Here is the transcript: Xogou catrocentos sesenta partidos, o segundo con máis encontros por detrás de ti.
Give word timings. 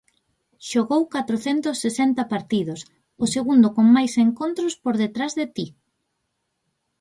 Xogou 0.69 1.01
catrocentos 1.15 1.79
sesenta 1.85 2.23
partidos, 2.33 2.79
o 3.23 3.25
segundo 3.35 3.67
con 3.75 3.85
máis 3.95 4.13
encontros 4.25 4.73
por 4.83 4.95
detrás 5.03 5.31
de 5.39 5.45
ti. 5.55 5.67